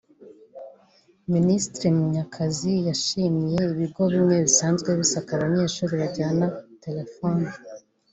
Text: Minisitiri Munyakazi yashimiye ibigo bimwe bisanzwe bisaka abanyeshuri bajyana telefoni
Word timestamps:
Minisitiri 1.33 1.87
Munyakazi 1.97 2.71
yashimiye 2.87 3.59
ibigo 3.73 4.01
bimwe 4.13 4.35
bisanzwe 4.45 4.89
bisaka 4.99 5.31
abanyeshuri 5.37 5.93
bajyana 6.01 6.45
telefoni 6.83 7.45